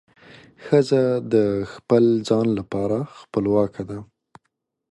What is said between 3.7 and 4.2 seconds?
ده.